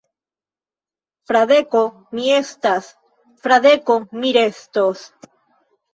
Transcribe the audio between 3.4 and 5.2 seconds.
Fradeko mi restos.